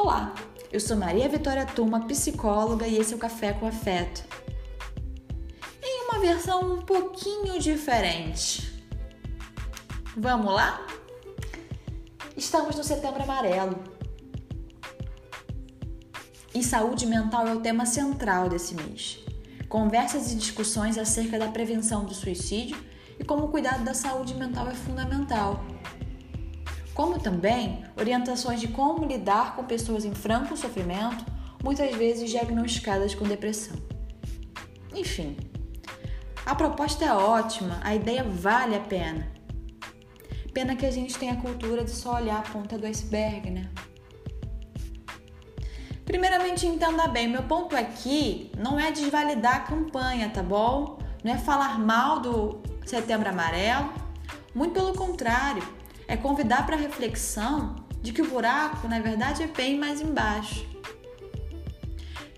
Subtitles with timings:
[0.00, 0.32] Olá,
[0.70, 4.22] eu sou Maria Vitória Turma, psicóloga, e esse é o Café com Afeto.
[5.82, 8.80] Em uma versão um pouquinho diferente.
[10.16, 10.86] Vamos lá?
[12.36, 13.76] Estamos no Setembro Amarelo.
[16.54, 19.18] E saúde mental é o tema central desse mês.
[19.68, 22.78] Conversas e discussões acerca da prevenção do suicídio
[23.18, 25.60] e como o cuidado da saúde mental é fundamental
[26.98, 31.24] como também orientações de como lidar com pessoas em franco sofrimento,
[31.62, 33.76] muitas vezes diagnosticadas com depressão.
[34.92, 35.36] Enfim,
[36.44, 39.30] a proposta é ótima, a ideia vale a pena.
[40.52, 43.70] Pena que a gente tem a cultura de só olhar a ponta do iceberg, né?
[46.04, 50.98] Primeiramente, entenda bem, meu ponto aqui não é desvalidar a campanha, tá bom?
[51.22, 53.92] Não é falar mal do Setembro Amarelo,
[54.52, 55.78] muito pelo contrário
[56.08, 60.66] é convidar para a reflexão de que o buraco, na verdade, é bem mais embaixo.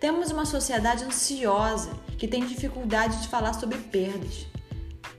[0.00, 4.46] Temos uma sociedade ansiosa que tem dificuldade de falar sobre perdas.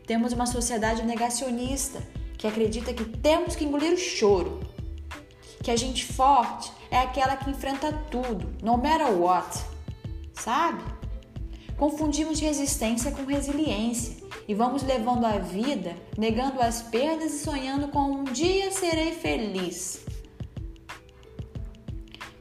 [0.06, 2.04] Temos uma sociedade negacionista
[2.38, 4.60] que acredita que temos que engolir o choro.
[5.64, 9.58] Que a gente forte é aquela que enfrenta tudo, no matter what.
[10.34, 10.84] Sabe?
[11.78, 14.21] Confundimos resistência com resiliência
[14.52, 20.02] e vamos levando a vida, negando as perdas e sonhando com um dia serei feliz.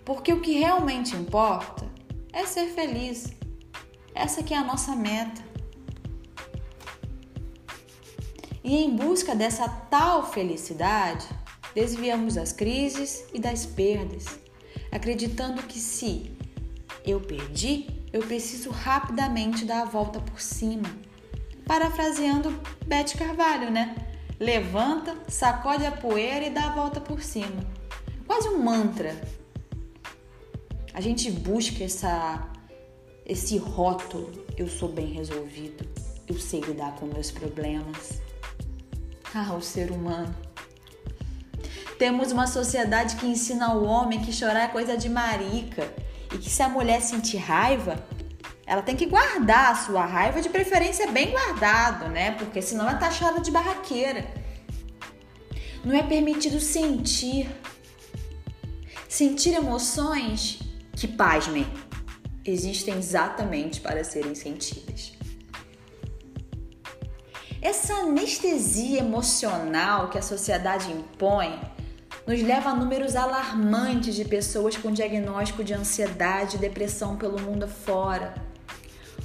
[0.04, 1.88] Porque o que realmente importa
[2.32, 3.32] é ser feliz.
[4.12, 5.40] Essa que é a nossa meta.
[8.64, 11.28] E em busca dessa tal felicidade,
[11.76, 14.26] desviamos das crises e das perdas,
[14.90, 16.36] acreditando que se
[17.06, 21.08] eu perdi, eu preciso rapidamente dar a volta por cima
[21.70, 22.50] parafraseando
[22.84, 23.94] Beth Carvalho, né?
[24.40, 27.64] Levanta, sacode a poeira e dá a volta por cima.
[28.26, 29.14] Quase um mantra.
[30.92, 32.44] A gente busca essa
[33.24, 35.88] esse rótulo, eu sou bem resolvido,
[36.26, 38.20] eu sei lidar com meus problemas.
[39.32, 40.34] Ah, o ser humano.
[42.00, 45.88] Temos uma sociedade que ensina ao homem que chorar é coisa de marica
[46.34, 48.04] e que se a mulher sentir raiva,
[48.70, 52.30] ela tem que guardar a sua raiva, de preferência bem guardado, né?
[52.30, 54.24] Porque senão é taxada de barraqueira.
[55.84, 57.50] Não é permitido sentir.
[59.08, 60.60] Sentir emoções
[60.92, 61.66] que, pasmem,
[62.44, 65.14] existem exatamente para serem sentidas.
[67.60, 71.60] Essa anestesia emocional que a sociedade impõe
[72.24, 77.64] nos leva a números alarmantes de pessoas com diagnóstico de ansiedade e depressão pelo mundo
[77.64, 78.48] afora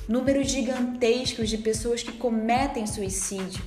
[0.07, 3.63] números gigantescos de pessoas que cometem suicídio,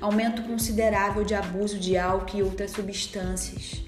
[0.00, 3.82] aumento considerável de abuso de álcool e outras substâncias,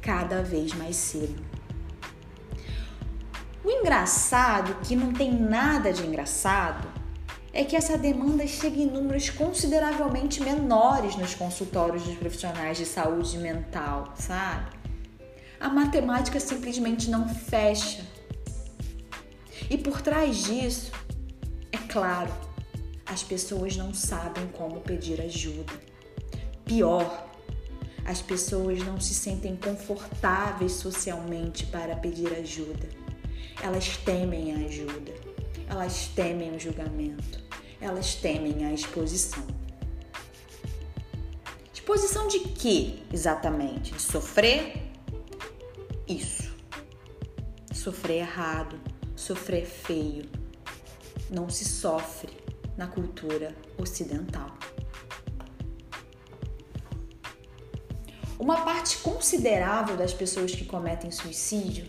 [0.00, 1.50] cada vez mais cedo.
[3.62, 6.88] O engraçado, que não tem nada de engraçado,
[7.52, 13.36] é que essa demanda chega em números consideravelmente menores nos consultórios dos profissionais de saúde
[13.38, 14.70] mental, sabe?
[15.58, 18.02] A matemática simplesmente não fecha.
[19.70, 20.90] E por trás disso,
[21.70, 22.32] é claro,
[23.06, 25.72] as pessoas não sabem como pedir ajuda.
[26.64, 27.28] Pior,
[28.04, 32.88] as pessoas não se sentem confortáveis socialmente para pedir ajuda.
[33.62, 35.14] Elas temem a ajuda,
[35.68, 37.38] elas temem o julgamento,
[37.80, 39.46] elas temem a exposição.
[41.72, 43.92] Exposição de quê exatamente?
[43.92, 44.82] De sofrer?
[46.08, 46.50] Isso.
[47.72, 48.79] Sofrer errado,
[49.20, 50.24] sofrer feio.
[51.30, 52.32] Não se sofre
[52.76, 54.56] na cultura ocidental.
[58.38, 61.86] Uma parte considerável das pessoas que cometem suicídio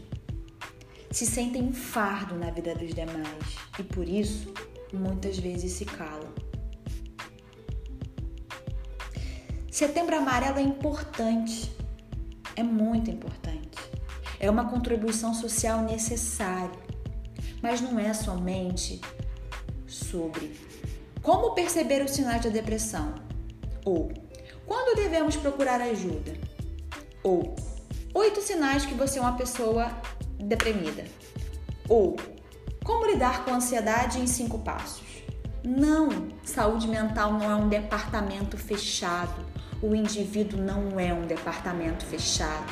[1.10, 4.54] se sentem um fardo na vida dos demais e por isso
[4.94, 6.34] muitas vezes se calam.
[9.72, 11.72] Setembro Amarelo é importante,
[12.58, 13.80] é muito importante.
[14.38, 16.91] É uma contribuição social necessária
[17.62, 19.00] mas não é somente
[19.88, 20.60] sobre
[21.22, 23.14] como perceber os sinais da depressão.
[23.86, 24.12] Ou
[24.66, 26.34] quando devemos procurar ajuda.
[27.24, 27.56] Ou
[28.14, 29.92] oito sinais que você é uma pessoa
[30.40, 31.06] deprimida.
[31.88, 32.16] Ou
[32.84, 35.04] como lidar com a ansiedade em cinco passos.
[35.64, 39.46] Não, saúde mental não é um departamento fechado
[39.82, 42.72] o indivíduo não é um departamento fechado.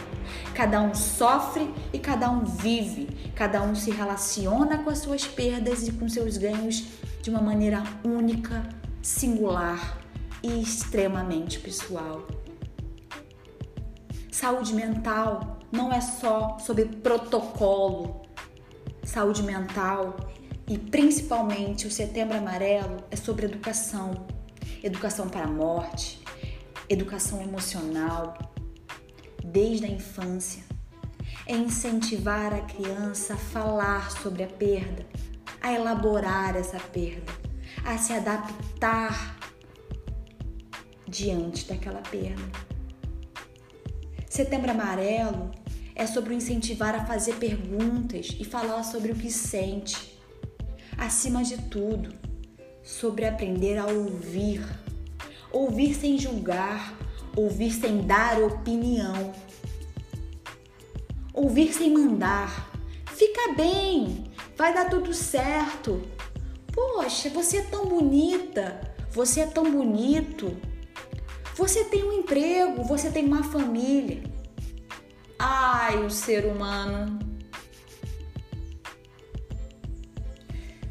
[0.54, 5.88] Cada um sofre e cada um vive, cada um se relaciona com as suas perdas
[5.88, 6.86] e com seus ganhos
[7.22, 8.68] de uma maneira única,
[9.02, 9.98] singular
[10.44, 12.26] e extremamente pessoal.
[14.32, 18.22] Saúde mental não é só sobre protocolo,
[19.04, 20.16] saúde mental
[20.68, 24.28] e principalmente o Setembro Amarelo é sobre educação.
[24.82, 26.22] Educação para a morte,
[26.90, 28.38] educação emocional,
[29.44, 30.64] desde a infância.
[31.46, 35.06] É incentivar a criança a falar sobre a perda,
[35.62, 37.32] a elaborar essa perda,
[37.86, 39.38] a se adaptar
[41.08, 42.70] diante daquela perda.
[44.30, 45.52] Setembro Amarelo
[45.96, 50.18] é sobre o incentivar a fazer perguntas e falar sobre o que sente.
[50.98, 52.14] Acima de tudo,
[52.84, 54.62] sobre aprender a ouvir.
[55.52, 56.96] Ouvir sem julgar,
[57.36, 59.34] ouvir sem dar opinião.
[61.34, 62.70] Ouvir sem mandar.
[63.08, 66.02] Fica bem, vai dar tudo certo.
[66.72, 68.80] Poxa, você é tão bonita,
[69.12, 70.56] você é tão bonito.
[71.56, 74.24] Você tem um emprego, você tem uma família.
[75.38, 77.18] Ai, o ser humano.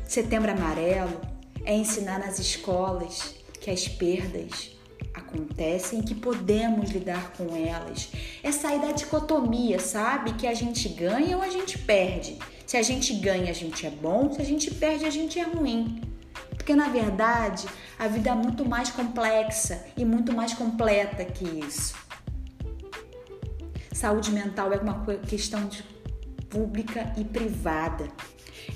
[0.05, 1.21] Setembro Amarelo
[1.65, 3.38] é ensinar nas escolas
[3.69, 4.71] que as perdas
[5.13, 8.09] acontecem e que podemos lidar com elas.
[8.43, 10.33] É sair da dicotomia, sabe?
[10.33, 12.39] Que a gente ganha ou a gente perde.
[12.67, 15.43] Se a gente ganha, a gente é bom, se a gente perde, a gente é
[15.43, 16.01] ruim.
[16.51, 17.67] Porque na verdade,
[17.99, 21.95] a vida é muito mais complexa e muito mais completa que isso.
[23.93, 25.83] Saúde mental é uma questão de
[26.49, 28.09] pública e privada.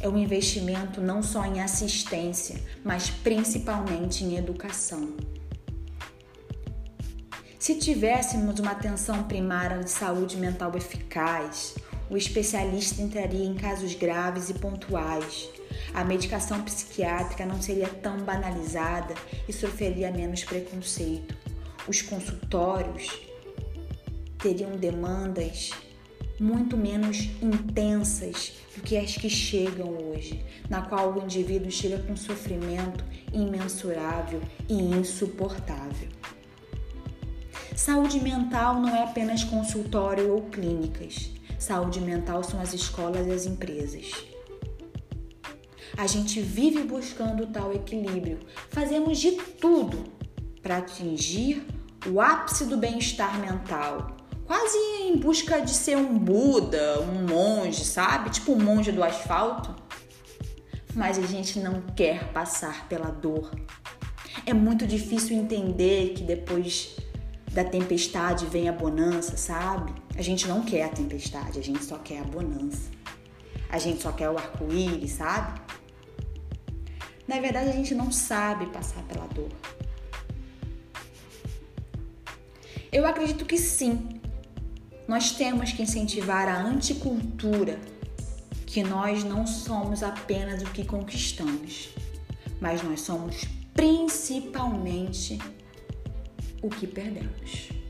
[0.00, 5.14] É um investimento não só em assistência, mas principalmente em educação.
[7.58, 11.76] Se tivéssemos uma atenção primária de saúde mental eficaz,
[12.10, 15.48] o especialista entraria em casos graves e pontuais.
[15.94, 19.14] A medicação psiquiátrica não seria tão banalizada
[19.48, 21.36] e sofreria menos preconceito.
[21.86, 23.20] Os consultórios
[24.38, 25.70] teriam demandas
[26.42, 32.16] muito menos intensas do que as que chegam hoje, na qual o indivíduo chega com
[32.16, 36.08] sofrimento imensurável e insuportável.
[37.76, 41.30] Saúde mental não é apenas consultório ou clínicas.
[41.58, 44.10] Saúde mental são as escolas e as empresas.
[45.96, 48.40] A gente vive buscando tal equilíbrio.
[48.70, 50.04] Fazemos de tudo
[50.60, 51.64] para atingir
[52.06, 54.16] o ápice do bem-estar mental,
[54.52, 54.76] quase
[55.08, 58.28] em busca de ser um Buda, um monge, sabe?
[58.28, 59.74] Tipo um monge do asfalto.
[60.94, 63.50] Mas a gente não quer passar pela dor.
[64.44, 66.96] É muito difícil entender que depois
[67.50, 69.94] da tempestade vem a bonança, sabe?
[70.18, 72.90] A gente não quer a tempestade, a gente só quer a bonança.
[73.70, 75.62] A gente só quer o arco-íris, sabe?
[77.26, 79.48] Na verdade, a gente não sabe passar pela dor.
[82.92, 84.20] Eu acredito que sim,
[85.06, 87.78] nós temos que incentivar a anticultura,
[88.66, 91.90] que nós não somos apenas o que conquistamos,
[92.60, 93.44] mas nós somos
[93.74, 95.38] principalmente
[96.62, 97.81] o que perdemos.